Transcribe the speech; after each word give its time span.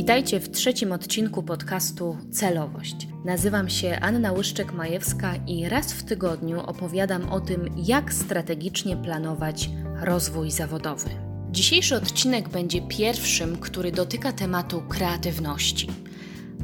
Witajcie 0.00 0.40
w 0.40 0.50
trzecim 0.50 0.92
odcinku 0.92 1.42
podcastu 1.42 2.16
Celowość. 2.32 2.96
Nazywam 3.24 3.68
się 3.68 3.98
Anna 4.00 4.32
Łyszczek-Majewska 4.32 5.40
i 5.46 5.68
raz 5.68 5.92
w 5.92 6.04
tygodniu 6.04 6.60
opowiadam 6.60 7.28
o 7.28 7.40
tym, 7.40 7.70
jak 7.76 8.12
strategicznie 8.12 8.96
planować 8.96 9.70
rozwój 10.02 10.50
zawodowy. 10.50 11.10
Dzisiejszy 11.50 11.96
odcinek 11.96 12.48
będzie 12.48 12.82
pierwszym, 12.82 13.56
który 13.56 13.92
dotyka 13.92 14.32
tematu 14.32 14.82
kreatywności, 14.88 15.88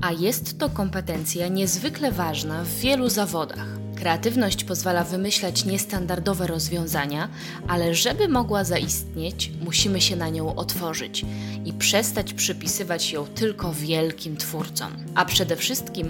a 0.00 0.12
jest 0.12 0.58
to 0.58 0.68
kompetencja 0.68 1.48
niezwykle 1.48 2.12
ważna 2.12 2.64
w 2.64 2.75
wielu 2.80 3.08
zawodach. 3.08 3.86
Kreatywność 3.96 4.64
pozwala 4.64 5.04
wymyślać 5.04 5.64
niestandardowe 5.64 6.46
rozwiązania, 6.46 7.29
ale 7.68 7.94
żeby 7.94 8.29
mogła 8.29 8.64
zaistnieć, 8.64 9.50
musimy 9.64 10.00
się 10.00 10.16
na 10.16 10.29
nią 10.29 10.54
otworzyć 10.54 11.25
i 11.64 11.72
przestać 11.72 12.35
przypisywać 12.35 13.12
ją 13.12 13.26
tylko 13.26 13.72
wielkim 13.72 14.36
twórcom. 14.36 14.93
A 15.14 15.24
przede 15.24 15.57
wszystkim 15.57 16.08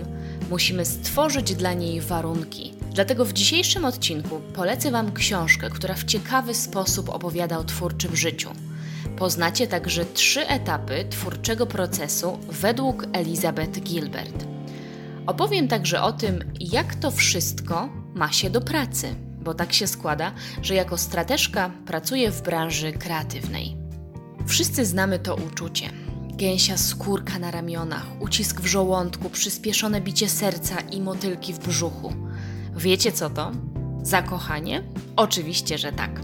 musimy 0.51 0.85
stworzyć 0.85 1.55
dla 1.55 1.73
niej 1.73 2.01
warunki. 2.01 2.75
Dlatego 2.95 3.25
w 3.25 3.33
dzisiejszym 3.33 3.85
odcinku 3.85 4.41
polecę 4.55 4.91
Wam 4.91 5.13
książkę, 5.13 5.71
która 5.71 5.95
w 5.95 6.05
ciekawy 6.05 6.55
sposób 6.55 7.09
opowiada 7.09 7.59
o 7.59 7.65
twórczym 7.65 8.17
życiu. 8.17 8.51
Poznacie 9.19 9.67
także 9.67 10.05
trzy 10.05 10.49
etapy 10.49 11.05
twórczego 11.11 11.67
procesu 11.67 12.39
według 12.49 13.07
Elizabeth 13.13 13.81
Gilbert. 13.81 14.56
Opowiem 15.27 15.69
także 15.69 16.03
o 16.03 16.13
tym, 16.13 16.53
jak 16.61 16.95
to 16.95 17.11
wszystko 17.11 17.89
ma 18.15 18.33
się 18.33 18.51
do 18.51 18.61
pracy, 18.61 19.15
bo 19.41 19.55
tak 19.55 19.73
się 19.73 19.87
składa, 19.87 20.33
że 20.63 20.75
jako 20.75 20.99
strateżka 20.99 21.71
pracuję 21.87 22.31
w 22.31 22.43
branży 22.43 22.93
kreatywnej. 22.93 23.77
Wszyscy 24.47 24.85
znamy 24.85 25.19
to 25.19 25.35
uczucie. 25.35 25.91
Gęsia 26.33 26.77
skórka 26.77 27.39
na 27.39 27.51
ramionach, 27.51 28.07
ucisk 28.21 28.61
w 28.61 28.67
żołądku, 28.67 29.31
przyspieszone 29.31 30.01
bicie 30.01 30.29
serca 30.29 30.81
i 30.81 31.01
motylki 31.01 31.53
w 31.53 31.59
brzuchu. 31.59 32.13
Wiecie 32.77 33.13
co 33.13 33.31
to? 33.31 33.53
Zakochanie? 34.03 34.83
Oczywiście, 35.17 35.79
że 35.79 35.93
tak. 35.93 36.21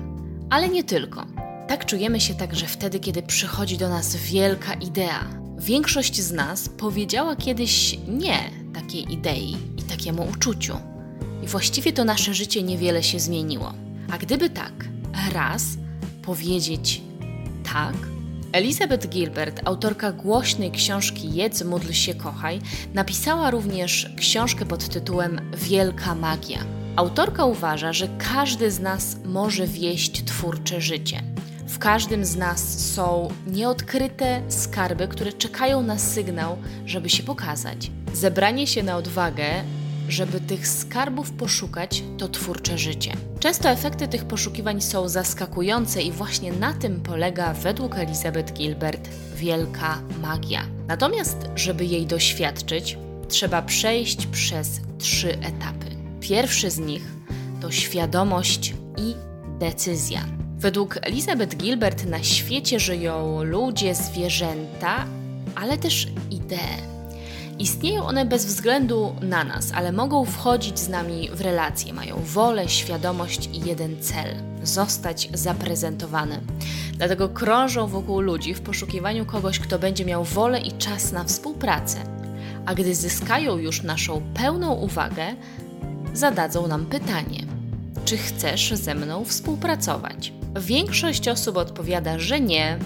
Ale 0.50 0.68
nie 0.68 0.84
tylko. 0.84 1.26
Tak 1.68 1.86
czujemy 1.86 2.20
się 2.20 2.34
także 2.34 2.66
wtedy, 2.66 3.00
kiedy 3.00 3.22
przychodzi 3.22 3.78
do 3.78 3.88
nas 3.88 4.16
wielka 4.16 4.74
idea. 4.74 5.24
Większość 5.58 6.20
z 6.20 6.32
nas 6.32 6.68
powiedziała 6.68 7.36
kiedyś 7.36 7.98
nie 8.08 8.61
takiej 8.74 9.12
idei 9.12 9.56
i 9.78 9.82
takiemu 9.82 10.28
uczuciu. 10.30 10.76
I 11.42 11.46
właściwie 11.46 11.92
to 11.92 12.04
nasze 12.04 12.34
życie 12.34 12.62
niewiele 12.62 13.02
się 13.02 13.20
zmieniło. 13.20 13.74
A 14.10 14.18
gdyby 14.18 14.50
tak, 14.50 14.72
raz 15.32 15.64
powiedzieć 16.22 17.02
tak, 17.72 17.94
Elizabeth 18.52 19.08
Gilbert, 19.08 19.60
autorka 19.64 20.12
głośnej 20.12 20.70
książki 20.70 21.34
Jedz, 21.34 21.64
módl 21.64 21.92
się, 21.92 22.14
kochaj, 22.14 22.60
napisała 22.94 23.50
również 23.50 24.12
książkę 24.16 24.66
pod 24.66 24.88
tytułem 24.88 25.40
Wielka 25.56 26.14
magia. 26.14 26.64
Autorka 26.96 27.44
uważa, 27.44 27.92
że 27.92 28.08
każdy 28.18 28.70
z 28.70 28.80
nas 28.80 29.16
może 29.24 29.66
wieść 29.66 30.24
twórcze 30.24 30.80
życie. 30.80 31.31
W 31.68 31.78
każdym 31.78 32.24
z 32.24 32.36
nas 32.36 32.92
są 32.94 33.28
nieodkryte 33.46 34.42
skarby, 34.48 35.08
które 35.08 35.32
czekają 35.32 35.82
na 35.82 35.98
sygnał, 35.98 36.58
żeby 36.86 37.10
się 37.10 37.22
pokazać. 37.22 37.90
Zebranie 38.12 38.66
się 38.66 38.82
na 38.82 38.96
odwagę, 38.96 39.44
żeby 40.08 40.40
tych 40.40 40.68
skarbów 40.68 41.32
poszukać, 41.32 42.04
to 42.18 42.28
twórcze 42.28 42.78
życie. 42.78 43.12
Często 43.40 43.68
efekty 43.68 44.08
tych 44.08 44.24
poszukiwań 44.24 44.80
są 44.80 45.08
zaskakujące 45.08 46.02
i 46.02 46.12
właśnie 46.12 46.52
na 46.52 46.72
tym 46.72 47.00
polega 47.00 47.52
według 47.54 47.98
Elizabeth 47.98 48.52
Gilbert 48.52 49.08
wielka 49.36 49.98
magia. 50.22 50.62
Natomiast, 50.88 51.36
żeby 51.56 51.84
jej 51.84 52.06
doświadczyć, 52.06 52.98
trzeba 53.28 53.62
przejść 53.62 54.26
przez 54.26 54.80
trzy 54.98 55.38
etapy. 55.38 55.86
Pierwszy 56.20 56.70
z 56.70 56.78
nich 56.78 57.04
to 57.60 57.70
świadomość 57.70 58.74
i 58.96 59.14
decyzja. 59.58 60.41
Według 60.62 60.98
Elizabeth 61.02 61.56
Gilbert 61.56 62.04
na 62.06 62.22
świecie 62.22 62.80
żyją 62.80 63.44
ludzie, 63.44 63.94
zwierzęta, 63.94 65.06
ale 65.54 65.78
też 65.78 66.08
idee. 66.30 66.82
Istnieją 67.58 68.06
one 68.06 68.24
bez 68.24 68.46
względu 68.46 69.14
na 69.22 69.44
nas, 69.44 69.72
ale 69.74 69.92
mogą 69.92 70.24
wchodzić 70.24 70.78
z 70.78 70.88
nami 70.88 71.30
w 71.34 71.40
relacje, 71.40 71.92
mają 71.92 72.16
wolę, 72.24 72.68
świadomość 72.68 73.50
i 73.52 73.68
jeden 73.68 74.02
cel 74.02 74.36
zostać 74.62 75.28
zaprezentowane. 75.34 76.40
Dlatego 76.96 77.28
krążą 77.28 77.86
wokół 77.86 78.20
ludzi 78.20 78.54
w 78.54 78.60
poszukiwaniu 78.60 79.26
kogoś, 79.26 79.58
kto 79.58 79.78
będzie 79.78 80.04
miał 80.04 80.24
wolę 80.24 80.60
i 80.60 80.72
czas 80.72 81.12
na 81.12 81.24
współpracę. 81.24 81.98
A 82.66 82.74
gdy 82.74 82.94
zyskają 82.94 83.58
już 83.58 83.82
naszą 83.82 84.22
pełną 84.34 84.72
uwagę, 84.72 85.26
zadadzą 86.14 86.66
nam 86.66 86.86
pytanie: 86.86 87.46
czy 88.04 88.16
chcesz 88.16 88.74
ze 88.74 88.94
mną 88.94 89.24
współpracować? 89.24 90.41
Większość 90.60 91.28
osób 91.28 91.56
odpowiada, 91.56 92.18
że 92.18 92.40
nie, 92.40 92.78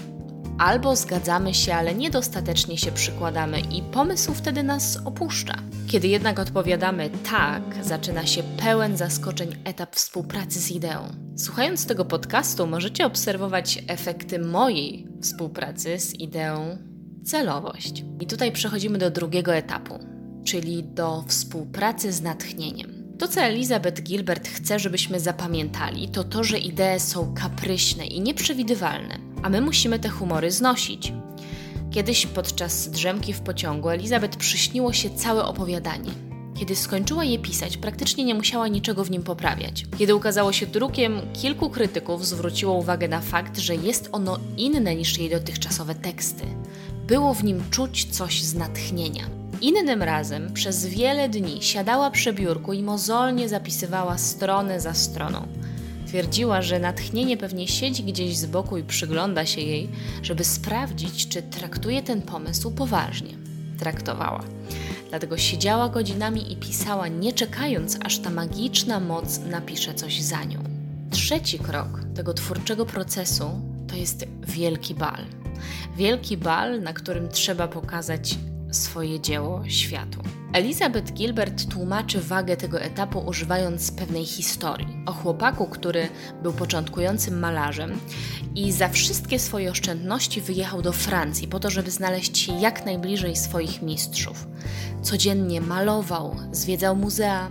albo 0.57 0.95
zgadzamy 0.95 1.53
się, 1.53 1.73
ale 1.73 1.95
niedostatecznie 1.95 2.77
się 2.77 2.91
przykładamy 2.91 3.59
i 3.59 3.81
pomysł 3.81 4.33
wtedy 4.33 4.63
nas 4.63 4.99
opuszcza. 5.05 5.55
Kiedy 5.87 6.07
jednak 6.07 6.39
odpowiadamy 6.39 7.09
tak, 7.29 7.63
zaczyna 7.81 8.25
się 8.25 8.43
pełen 8.43 8.97
zaskoczeń 8.97 9.55
etap 9.63 9.95
współpracy 9.95 10.59
z 10.59 10.71
ideą. 10.71 10.99
Słuchając 11.37 11.85
tego 11.85 12.05
podcastu, 12.05 12.67
możecie 12.67 13.05
obserwować 13.05 13.83
efekty 13.87 14.39
mojej 14.39 15.07
współpracy 15.21 15.99
z 15.99 16.13
ideą 16.13 16.77
celowość. 17.25 18.03
I 18.19 18.27
tutaj 18.27 18.51
przechodzimy 18.51 18.97
do 18.97 19.11
drugiego 19.11 19.55
etapu, 19.55 19.99
czyli 20.45 20.83
do 20.83 21.23
współpracy 21.27 22.11
z 22.11 22.21
natchnieniem. 22.21 22.96
To, 23.19 23.27
co 23.27 23.41
Elizabeth 23.41 24.01
Gilbert 24.01 24.47
chce, 24.47 24.79
żebyśmy 24.79 25.19
zapamiętali, 25.19 26.09
to 26.09 26.23
to, 26.23 26.43
że 26.43 26.57
idee 26.57 26.99
są 26.99 27.33
kapryśne 27.33 28.05
i 28.05 28.21
nieprzewidywalne, 28.21 29.17
a 29.43 29.49
my 29.49 29.61
musimy 29.61 29.99
te 29.99 30.09
humory 30.09 30.51
znosić. 30.51 31.13
Kiedyś 31.91 32.25
podczas 32.25 32.89
drzemki 32.89 33.33
w 33.33 33.41
pociągu 33.41 33.89
Elizabeth 33.89 34.37
przyśniło 34.37 34.93
się 34.93 35.09
całe 35.09 35.45
opowiadanie. 35.45 36.11
Kiedy 36.59 36.75
skończyła 36.75 37.23
je 37.23 37.39
pisać, 37.39 37.77
praktycznie 37.77 38.25
nie 38.25 38.35
musiała 38.35 38.67
niczego 38.67 39.03
w 39.03 39.11
nim 39.11 39.23
poprawiać. 39.23 39.85
Kiedy 39.97 40.15
ukazało 40.15 40.51
się 40.51 40.65
drukiem, 40.65 41.21
kilku 41.33 41.69
krytyków 41.69 42.27
zwróciło 42.27 42.73
uwagę 42.73 43.07
na 43.07 43.21
fakt, 43.21 43.57
że 43.57 43.75
jest 43.75 44.09
ono 44.11 44.39
inne 44.57 44.95
niż 44.95 45.17
jej 45.17 45.29
dotychczasowe 45.29 45.95
teksty. 45.95 46.43
Było 47.07 47.33
w 47.33 47.43
nim 47.43 47.63
czuć 47.71 48.05
coś 48.05 48.43
z 48.43 48.55
natchnienia. 48.55 49.36
Innym 49.61 50.03
razem 50.03 50.53
przez 50.53 50.85
wiele 50.85 51.29
dni 51.29 51.63
siadała 51.63 52.11
przy 52.11 52.33
biurku 52.33 52.73
i 52.73 52.83
mozolnie 52.83 53.49
zapisywała 53.49 54.17
stronę 54.17 54.79
za 54.79 54.93
stroną. 54.93 55.47
Twierdziła, 56.07 56.61
że 56.61 56.79
natchnienie 56.79 57.37
pewnie 57.37 57.67
siedzi 57.67 58.03
gdzieś 58.03 58.37
z 58.37 58.45
boku 58.45 58.77
i 58.77 58.83
przygląda 58.83 59.45
się 59.45 59.61
jej, 59.61 59.89
żeby 60.21 60.43
sprawdzić, 60.43 61.27
czy 61.27 61.41
traktuje 61.41 62.03
ten 62.03 62.21
pomysł 62.21 62.71
poważnie. 62.71 63.33
Traktowała. 63.79 64.43
Dlatego 65.09 65.37
siedziała 65.37 65.89
godzinami 65.89 66.53
i 66.53 66.55
pisała, 66.55 67.07
nie 67.07 67.33
czekając, 67.33 67.97
aż 68.03 68.19
ta 68.19 68.29
magiczna 68.29 68.99
moc 68.99 69.39
napisze 69.39 69.93
coś 69.93 70.21
za 70.21 70.43
nią. 70.43 70.63
Trzeci 71.11 71.59
krok 71.59 71.99
tego 72.15 72.33
twórczego 72.33 72.85
procesu 72.85 73.61
to 73.87 73.95
jest 73.95 74.25
wielki 74.47 74.93
bal. 74.95 75.25
Wielki 75.97 76.37
bal, 76.37 76.81
na 76.81 76.93
którym 76.93 77.29
trzeba 77.29 77.67
pokazać 77.67 78.37
swoje 78.77 79.19
dzieło 79.19 79.63
światu. 79.67 80.19
Elizabeth 80.53 81.13
Gilbert 81.13 81.69
tłumaczy 81.69 82.21
wagę 82.21 82.57
tego 82.57 82.81
etapu 82.81 83.19
używając 83.19 83.91
pewnej 83.91 84.25
historii 84.25 85.03
o 85.05 85.13
chłopaku, 85.13 85.65
który 85.65 86.09
był 86.43 86.53
początkującym 86.53 87.39
malarzem 87.39 87.99
i 88.55 88.71
za 88.71 88.89
wszystkie 88.89 89.39
swoje 89.39 89.71
oszczędności 89.71 90.41
wyjechał 90.41 90.81
do 90.81 90.91
Francji 90.91 91.47
po 91.47 91.59
to, 91.59 91.69
żeby 91.69 91.91
znaleźć 91.91 92.37
się 92.37 92.59
jak 92.59 92.85
najbliżej 92.85 93.35
swoich 93.35 93.81
mistrzów. 93.81 94.47
Codziennie 95.01 95.61
malował, 95.61 96.35
zwiedzał 96.51 96.95
muzea. 96.95 97.49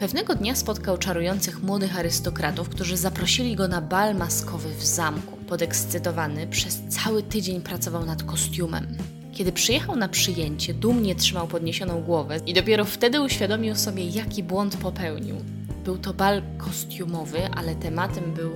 Pewnego 0.00 0.34
dnia 0.34 0.54
spotkał 0.54 0.98
czarujących 0.98 1.62
młodych 1.62 1.98
arystokratów, 1.98 2.68
którzy 2.68 2.96
zaprosili 2.96 3.56
go 3.56 3.68
na 3.68 3.80
bal 3.80 4.16
maskowy 4.16 4.74
w 4.74 4.84
zamku. 4.84 5.36
Podekscytowany 5.36 6.46
przez 6.46 6.80
cały 6.88 7.22
tydzień 7.22 7.60
pracował 7.60 8.04
nad 8.06 8.22
kostiumem. 8.22 8.96
Kiedy 9.42 9.52
przyjechał 9.52 9.96
na 9.96 10.08
przyjęcie, 10.08 10.74
dumnie 10.74 11.14
trzymał 11.14 11.48
podniesioną 11.48 12.02
głowę 12.02 12.40
i 12.46 12.54
dopiero 12.54 12.84
wtedy 12.84 13.20
uświadomił 13.20 13.76
sobie, 13.76 14.04
jaki 14.04 14.42
błąd 14.42 14.76
popełnił. 14.76 15.36
Był 15.84 15.98
to 15.98 16.14
bal 16.14 16.42
kostiumowy, 16.58 17.38
ale 17.56 17.74
tematem 17.74 18.34
był 18.34 18.50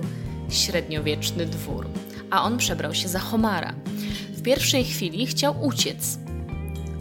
średniowieczny 0.49 1.45
dwór, 1.45 1.87
a 2.29 2.43
on 2.43 2.57
przebrał 2.57 2.93
się 2.93 3.07
za 3.07 3.19
homara. 3.19 3.73
W 4.33 4.41
pierwszej 4.41 4.83
chwili 4.83 5.27
chciał 5.27 5.65
uciec, 5.65 6.19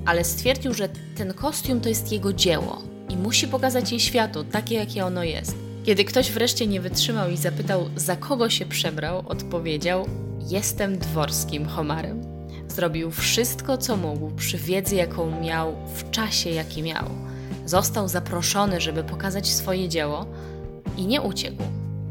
ale 0.07 0.25
stwierdził, 0.25 0.75
że 0.75 0.89
ten 1.17 1.35
kostium 1.35 1.81
to 1.81 1.89
jest 1.89 2.13
jego 2.13 2.33
dzieło 2.33 2.83
i 3.09 3.17
musi 3.17 3.49
pokazać 3.49 3.93
je 3.93 4.01
światu, 4.01 4.45
takie 4.45 4.75
jakie 4.75 5.05
ono 5.05 5.25
jest. 5.25 5.55
Kiedy 5.85 6.05
ktoś 6.05 6.33
wreszcie 6.33 6.67
nie 6.67 6.81
wytrzymał 6.81 7.31
i 7.31 7.37
zapytał, 7.37 7.91
za 7.97 8.17
kogo 8.17 8.51
się 8.51 8.67
przebrał, 8.67 9.29
odpowiedział: 9.29 10.07
Jestem 10.51 10.99
dworskim 10.99 11.67
homarem. 11.67 12.36
Zrobił 12.69 13.11
wszystko, 13.11 13.79
co 13.79 13.97
mógł, 13.97 14.31
przy 14.31 14.59
wiedzy, 14.59 14.95
jaką 14.95 15.41
miał, 15.41 15.77
w 15.95 16.11
czasie, 16.11 16.51
jaki 16.51 16.83
miał. 16.83 17.05
Został 17.67 18.09
zaproszony, 18.09 18.81
żeby 18.81 19.05
pokazać 19.05 19.49
swoje 19.53 19.89
dzieło 19.89 20.27
i 20.97 21.07
nie 21.07 21.23
uciekł. 21.23 21.63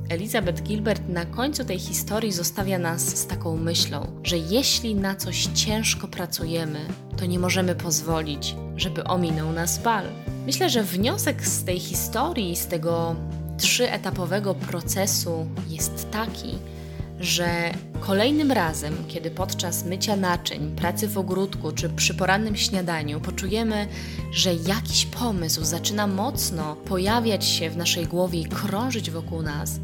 Elizabeth 0.09 0.63
Gilbert 0.63 1.09
na 1.09 1.25
końcu 1.25 1.65
tej 1.65 1.79
historii 1.79 2.31
zostawia 2.31 2.79
nas 2.79 3.17
z 3.17 3.27
taką 3.27 3.57
myślą, 3.57 4.07
że 4.23 4.37
jeśli 4.37 4.95
na 4.95 5.15
coś 5.15 5.47
ciężko 5.53 6.07
pracujemy, 6.07 6.79
to 7.17 7.25
nie 7.25 7.39
możemy 7.39 7.75
pozwolić, 7.75 8.55
żeby 8.75 9.03
ominął 9.03 9.51
nas 9.51 9.79
bal. 9.79 10.05
Myślę, 10.45 10.69
że 10.69 10.83
wniosek 10.83 11.47
z 11.47 11.63
tej 11.63 11.79
historii, 11.79 12.55
z 12.55 12.67
tego 12.67 13.15
trzyetapowego 13.57 14.55
procesu 14.55 15.47
jest 15.69 16.11
taki, 16.11 16.57
że 17.19 17.73
kolejnym 17.99 18.51
razem, 18.51 18.93
kiedy 19.07 19.31
podczas 19.31 19.85
mycia 19.85 20.15
naczyń, 20.15 20.75
pracy 20.75 21.07
w 21.07 21.17
ogródku 21.17 21.71
czy 21.71 21.89
przy 21.89 22.13
porannym 22.13 22.55
śniadaniu 22.55 23.19
poczujemy, 23.19 23.87
że 24.31 24.53
jakiś 24.53 25.05
pomysł 25.05 25.63
zaczyna 25.63 26.07
mocno 26.07 26.75
pojawiać 26.75 27.45
się 27.45 27.69
w 27.69 27.77
naszej 27.77 28.05
głowie 28.05 28.39
i 28.39 28.45
krążyć 28.45 29.11
wokół 29.11 29.41
nas, 29.41 29.79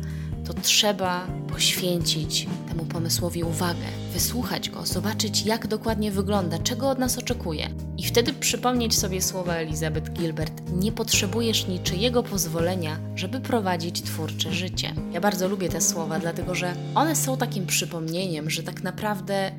to 0.54 0.62
trzeba 0.62 1.28
poświęcić 1.50 2.48
temu 2.68 2.86
pomysłowi 2.86 3.44
uwagę, 3.44 3.86
wysłuchać 4.14 4.70
go, 4.70 4.86
zobaczyć, 4.86 5.46
jak 5.46 5.68
dokładnie 5.68 6.12
wygląda, 6.12 6.60
czego 6.60 6.90
od 6.90 7.00
nas 7.00 7.18
oczekuje. 7.18 7.70
I 7.98 8.04
wtedy 8.04 8.34
przypomnieć 8.34 9.00
sobie 9.00 9.22
słowa 9.22 9.54
Elizabeth 9.54 10.12
Gilbert: 10.12 10.62
Nie 10.74 10.92
potrzebujesz 10.92 11.68
niczyjego 11.68 12.24
pozwolenia, 12.24 13.00
żeby 13.16 13.42
prowadzić 13.42 14.02
twórcze 14.02 14.54
życie. 14.54 14.94
Ja 15.12 15.22
bardzo 15.22 15.48
lubię 15.48 15.70
te 15.70 15.82
słowa, 15.82 16.20
dlatego 16.20 16.56
że 16.56 16.74
one 16.96 17.16
są 17.16 17.38
takim 17.38 17.66
przypomnieniem, 17.66 18.50
że 18.50 18.64
tak 18.64 18.84
naprawdę 18.84 19.52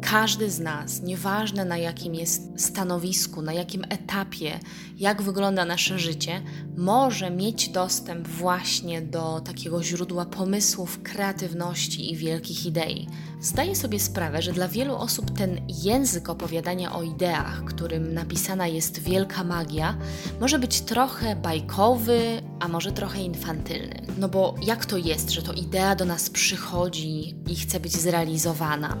każdy 0.00 0.50
z 0.50 0.60
nas, 0.60 1.02
nieważne 1.02 1.64
na 1.64 1.76
jakim 1.76 2.14
jest 2.14 2.42
stanowisku, 2.56 3.42
na 3.42 3.52
jakim 3.52 3.84
etapie, 3.88 4.60
jak 4.96 5.22
wygląda 5.22 5.64
nasze 5.64 5.98
życie, 5.98 6.42
może 6.76 7.30
mieć 7.30 7.68
dostęp 7.68 8.28
właśnie 8.28 9.02
do 9.02 9.40
takiego 9.40 9.82
źródła 9.82 10.24
pomysłów, 10.24 11.02
kreatywności 11.02 12.12
i 12.12 12.16
wielkich 12.16 12.66
idei. 12.66 13.08
Zdaję 13.40 13.76
sobie 13.76 14.00
sprawę, 14.00 14.42
że 14.42 14.52
dla 14.52 14.68
wielu 14.68 14.96
osób 14.96 15.38
ten 15.38 15.60
język 15.68 16.28
opowiadania 16.28 16.92
o 16.92 17.02
ideach, 17.02 17.64
którym 17.64 18.14
napisana 18.14 18.66
jest 18.66 18.98
wielka 18.98 19.44
magia, 19.44 19.98
może 20.40 20.58
być 20.58 20.80
trochę 20.80 21.36
bajkowy, 21.36 22.42
a 22.60 22.68
może 22.68 22.92
trochę 22.92 23.22
infantylny. 23.22 24.02
No 24.18 24.28
bo 24.28 24.54
jak 24.62 24.86
to 24.86 24.96
jest, 24.96 25.30
że 25.30 25.42
to 25.42 25.52
idea 25.52 25.94
do 25.94 26.04
nas 26.04 26.30
przychodzi 26.30 27.34
i 27.48 27.56
chce 27.56 27.80
być 27.80 27.96
zrealizowana? 27.96 28.96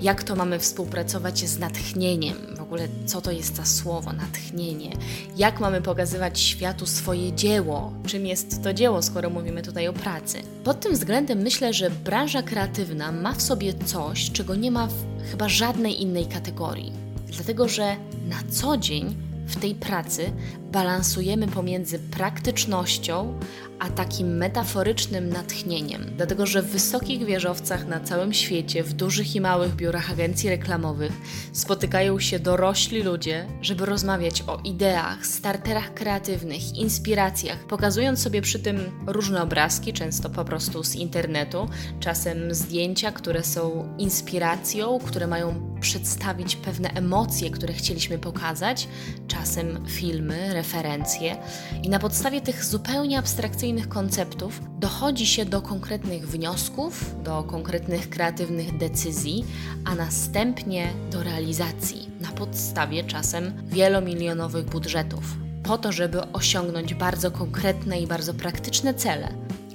Jak 0.00 0.22
to 0.22 0.36
mamy 0.40 0.58
współpracować 0.58 1.38
z 1.38 1.58
natchnieniem? 1.58 2.36
W 2.56 2.60
ogóle 2.60 2.88
co 3.06 3.20
to 3.20 3.30
jest 3.30 3.56
za 3.56 3.64
słowo 3.64 4.12
natchnienie? 4.12 4.92
Jak 5.36 5.60
mamy 5.60 5.82
pokazywać 5.82 6.40
światu 6.40 6.86
swoje 6.86 7.32
dzieło? 7.32 7.92
Czym 8.06 8.26
jest 8.26 8.62
to 8.62 8.74
dzieło, 8.74 9.02
skoro 9.02 9.30
mówimy 9.30 9.62
tutaj 9.62 9.88
o 9.88 9.92
pracy? 9.92 10.38
Pod 10.64 10.80
tym 10.80 10.92
względem 10.92 11.38
myślę, 11.38 11.72
że 11.72 11.90
branża 11.90 12.42
kreatywna 12.42 13.12
ma 13.12 13.32
w 13.32 13.42
sobie 13.42 13.74
coś, 13.74 14.30
czego 14.30 14.54
nie 14.54 14.70
ma 14.70 14.86
w 14.86 14.94
chyba 15.30 15.48
żadnej 15.48 16.02
innej 16.02 16.26
kategorii. 16.26 16.92
Dlatego, 17.26 17.68
że 17.68 17.96
na 18.28 18.36
co 18.50 18.76
dzień 18.76 19.29
w 19.50 19.56
tej 19.56 19.74
pracy 19.74 20.32
balansujemy 20.72 21.48
pomiędzy 21.48 21.98
praktycznością 21.98 23.38
a 23.80 23.90
takim 23.90 24.36
metaforycznym 24.36 25.28
natchnieniem. 25.28 26.06
Dlatego, 26.16 26.46
że 26.46 26.62
w 26.62 26.66
wysokich 26.66 27.24
wieżowcach 27.24 27.86
na 27.86 28.00
całym 28.00 28.32
świecie, 28.32 28.82
w 28.82 28.92
dużych 28.92 29.36
i 29.36 29.40
małych 29.40 29.74
biurach 29.74 30.10
agencji 30.10 30.50
reklamowych 30.50 31.12
spotykają 31.52 32.20
się 32.20 32.38
dorośli 32.38 33.02
ludzie, 33.02 33.46
żeby 33.62 33.86
rozmawiać 33.86 34.42
o 34.46 34.60
ideach, 34.64 35.26
starterach 35.26 35.94
kreatywnych, 35.94 36.76
inspiracjach, 36.76 37.58
pokazując 37.58 38.22
sobie 38.22 38.42
przy 38.42 38.58
tym 38.58 38.78
różne 39.06 39.42
obrazki, 39.42 39.92
często 39.92 40.30
po 40.30 40.44
prostu 40.44 40.84
z 40.84 40.94
internetu, 40.94 41.68
czasem 42.00 42.54
zdjęcia, 42.54 43.12
które 43.12 43.44
są 43.44 43.94
inspiracją, 43.98 44.98
które 45.06 45.26
mają 45.26 45.69
przedstawić 45.80 46.56
pewne 46.56 46.90
emocje, 46.90 47.50
które 47.50 47.74
chcieliśmy 47.74 48.18
pokazać, 48.18 48.88
czasem 49.28 49.86
filmy, 49.86 50.54
referencje. 50.54 51.36
I 51.82 51.88
na 51.88 51.98
podstawie 51.98 52.40
tych 52.40 52.64
zupełnie 52.64 53.18
abstrakcyjnych 53.18 53.88
konceptów 53.88 54.60
dochodzi 54.78 55.26
się 55.26 55.44
do 55.44 55.62
konkretnych 55.62 56.28
wniosków, 56.28 57.14
do 57.24 57.42
konkretnych 57.42 58.10
kreatywnych 58.10 58.76
decyzji, 58.76 59.44
a 59.84 59.94
następnie 59.94 60.88
do 61.10 61.22
realizacji 61.22 62.08
na 62.20 62.28
podstawie 62.28 63.04
czasem 63.04 63.52
wielomilionowych 63.66 64.64
budżetów, 64.64 65.24
po 65.62 65.78
to, 65.78 65.92
żeby 65.92 66.32
osiągnąć 66.32 66.94
bardzo 66.94 67.30
konkretne 67.30 68.00
i 68.00 68.06
bardzo 68.06 68.34
praktyczne 68.34 68.94
cele. 68.94 69.28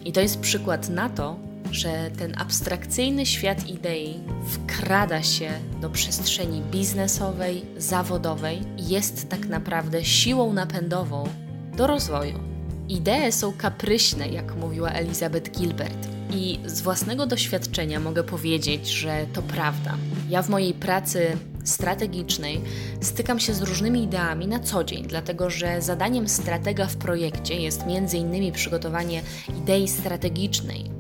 I 0.06 0.12
to 0.12 0.22
jest 0.22 0.40
przykład 0.40 0.90
na 0.90 1.10
to, 1.10 1.45
że 1.72 2.12
ten 2.18 2.34
abstrakcyjny 2.38 3.26
świat 3.26 3.68
idei 3.68 4.20
wkrada 4.48 5.24
się 5.24 5.52
do 5.82 5.90
przestrzeni 5.90 6.62
biznesowej, 6.62 7.66
zawodowej 7.78 8.62
i 8.78 8.90
jest 8.90 9.30
tak 9.30 9.48
naprawdę 9.48 10.06
siłą 10.06 10.54
napędową 10.54 11.30
do 11.78 11.88
rozwoju. 11.88 12.40
Idee 12.90 13.32
są 13.32 13.54
kapryśne, 13.54 14.28
jak 14.28 14.56
mówiła 14.56 14.90
Elizabeth 14.90 15.52
Gilbert. 15.52 16.08
I 16.32 16.60
z 16.66 16.82
własnego 16.82 17.26
doświadczenia 17.26 18.00
mogę 18.00 18.24
powiedzieć, 18.24 18.88
że 18.88 19.26
to 19.34 19.42
prawda. 19.42 19.98
Ja 20.30 20.42
w 20.42 20.50
mojej 20.50 20.74
pracy 20.74 21.38
strategicznej 21.64 22.62
stykam 23.02 23.40
się 23.40 23.54
z 23.54 23.62
różnymi 23.62 24.04
ideami 24.04 24.48
na 24.48 24.60
co 24.60 24.84
dzień, 24.84 25.04
dlatego 25.08 25.50
że 25.50 25.82
zadaniem 25.82 26.30
stratega 26.30 26.88
w 26.88 26.96
projekcie 26.96 27.56
jest 27.56 27.84
m.in. 27.88 28.52
przygotowanie 28.52 29.22
idei 29.60 29.88
strategicznej, 29.88 30.92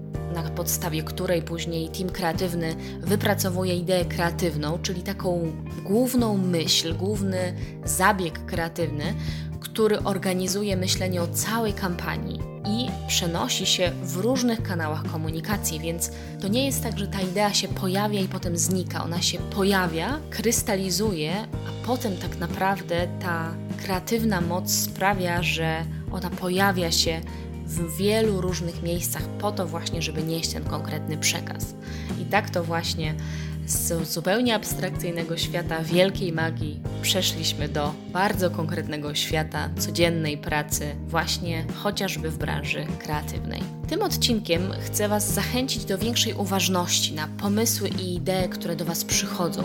podstawie 0.56 1.04
której 1.04 1.42
później 1.42 1.90
team 1.90 2.10
kreatywny 2.10 2.76
wypracowuje 3.02 3.76
ideę 3.76 4.06
kreatywną, 4.06 4.80
czyli 4.82 5.04
taką 5.04 5.52
główną 5.84 6.38
myśl, 6.38 6.96
główny 6.96 7.54
zabieg 7.86 8.46
kreatywny, 8.46 9.14
który 9.60 10.00
organizuje 10.00 10.78
myślenie 10.78 11.22
o 11.22 11.28
całej 11.28 11.74
kampanii 11.74 12.40
i 12.68 12.90
przenosi 13.08 13.66
się 13.66 13.92
w 14.04 14.18
różnych 14.18 14.64
kanałach 14.64 15.04
komunikacji, 15.04 15.80
więc 15.80 16.12
to 16.42 16.48
nie 16.48 16.66
jest 16.66 16.84
tak, 16.84 17.00
że 17.00 17.08
ta 17.08 17.22
idea 17.22 17.54
się 17.54 17.68
pojawia 17.68 18.20
i 18.20 18.28
potem 18.28 18.58
znika. 18.58 19.04
Ona 19.04 19.22
się 19.22 19.38
pojawia, 19.38 20.20
krystalizuje, 20.30 21.34
a 21.42 21.88
potem 21.88 22.18
tak 22.18 22.38
naprawdę 22.38 23.08
ta 23.22 23.56
kreatywna 23.84 24.42
moc 24.42 24.72
sprawia, 24.72 25.44
że 25.44 25.86
ona 26.12 26.30
pojawia 26.30 26.92
się 26.92 27.22
w 27.66 27.98
wielu 27.98 28.42
różnych 28.42 28.84
miejscach 28.84 29.24
po 29.24 29.52
to 29.52 29.68
właśnie, 29.68 30.02
żeby 30.02 30.24
nieść 30.24 30.54
ten 30.54 30.64
konkretny 30.64 31.18
przekaz. 31.18 31.76
I 32.22 32.26
tak 32.26 32.50
to 32.50 32.64
właśnie 32.64 33.16
z 33.66 34.10
zupełnie 34.10 34.56
abstrakcyjnego 34.56 35.38
świata 35.38 35.84
wielkiej 35.84 36.32
magii 36.32 36.80
przeszliśmy 37.02 37.70
do 37.70 37.94
bardzo 38.14 38.50
konkretnego 38.52 39.16
świata 39.16 39.70
codziennej 39.80 40.38
pracy, 40.38 40.96
właśnie 41.08 41.66
chociażby 41.76 42.30
w 42.30 42.38
branży 42.38 42.86
kreatywnej. 43.00 43.62
Tym 43.88 44.02
odcinkiem 44.02 44.72
chcę 44.86 45.08
Was 45.08 45.34
zachęcić 45.34 45.86
do 45.86 45.98
większej 45.98 46.34
uważności 46.34 47.14
na 47.14 47.28
pomysły 47.28 47.90
i 47.90 48.16
idee, 48.16 48.50
które 48.50 48.76
do 48.76 48.86
Was 48.86 49.06
przychodzą, 49.06 49.64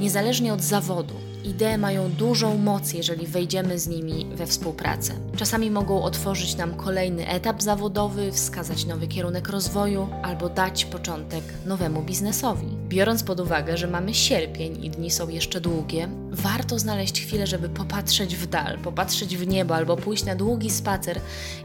niezależnie 0.00 0.52
od 0.52 0.60
zawodu 0.60 1.31
Idee 1.44 1.78
mają 1.78 2.10
dużą 2.10 2.58
moc, 2.58 2.92
jeżeli 2.92 3.26
wejdziemy 3.26 3.78
z 3.78 3.88
nimi 3.88 4.26
we 4.34 4.46
współpracę. 4.46 5.14
Czasami 5.36 5.70
mogą 5.70 6.02
otworzyć 6.02 6.56
nam 6.56 6.74
kolejny 6.74 7.28
etap 7.28 7.62
zawodowy, 7.62 8.32
wskazać 8.32 8.84
nowy 8.84 9.06
kierunek 9.06 9.48
rozwoju 9.48 10.08
albo 10.22 10.48
dać 10.48 10.84
początek 10.84 11.44
nowemu 11.66 12.02
biznesowi. 12.02 12.66
Biorąc 12.88 13.22
pod 13.22 13.40
uwagę, 13.40 13.76
że 13.76 13.86
mamy 13.86 14.14
sierpień 14.14 14.84
i 14.84 14.90
dni 14.90 15.10
są 15.10 15.28
jeszcze 15.28 15.60
długie, 15.60 16.08
warto 16.30 16.78
znaleźć 16.78 17.22
chwilę, 17.22 17.46
żeby 17.46 17.68
popatrzeć 17.68 18.36
w 18.36 18.46
dal, 18.46 18.78
popatrzeć 18.78 19.36
w 19.36 19.46
niebo 19.46 19.76
albo 19.76 19.96
pójść 19.96 20.24
na 20.24 20.34
długi 20.34 20.70
spacer 20.70 21.20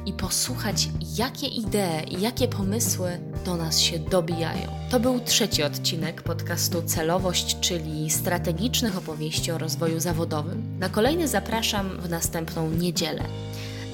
i 0.06 0.14
posłuchać, 0.14 0.90
jakie 1.18 1.48
idee 1.48 2.20
jakie 2.20 2.48
pomysły 2.48 3.20
do 3.46 3.56
nas 3.56 3.80
się 3.80 4.00
dobijają. 4.00 4.78
To 4.90 5.00
był 5.00 5.20
trzeci 5.20 5.64
odcinek 5.64 6.22
podcastu 6.22 6.82
Celowość, 6.82 7.60
czyli 7.60 8.10
strategicznych 8.10 8.98
opowieści 8.98 9.52
o 9.52 9.58
rozwoju 9.68 10.00
zawodowym. 10.00 10.80
Na 10.80 10.90
kolejny 10.90 11.28
zapraszam 11.28 11.90
w 12.02 12.10
następną 12.10 12.70
niedzielę. 12.70 13.24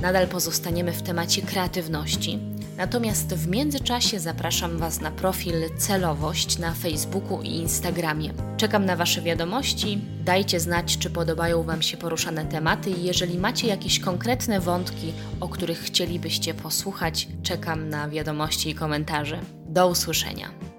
Nadal 0.01 0.27
pozostaniemy 0.27 0.91
w 0.91 1.01
temacie 1.01 1.41
kreatywności, 1.41 2.39
natomiast 2.77 3.33
w 3.33 3.47
międzyczasie 3.47 4.19
zapraszam 4.19 4.77
Was 4.77 5.01
na 5.01 5.11
profil 5.11 5.53
Celowość 5.77 6.57
na 6.59 6.73
Facebooku 6.73 7.41
i 7.41 7.49
Instagramie. 7.49 8.33
Czekam 8.57 8.85
na 8.85 8.95
Wasze 8.95 9.21
wiadomości, 9.21 10.01
dajcie 10.23 10.59
znać, 10.59 10.97
czy 10.97 11.09
podobają 11.09 11.63
Wam 11.63 11.81
się 11.81 11.97
poruszane 11.97 12.45
tematy 12.45 12.89
i 12.89 13.03
jeżeli 13.03 13.37
macie 13.37 13.67
jakieś 13.67 13.99
konkretne 13.99 14.59
wątki, 14.59 15.13
o 15.39 15.49
których 15.49 15.79
chcielibyście 15.79 16.53
posłuchać, 16.53 17.27
czekam 17.43 17.89
na 17.89 18.09
wiadomości 18.09 18.69
i 18.69 18.75
komentarze. 18.75 19.39
Do 19.65 19.87
usłyszenia. 19.87 20.72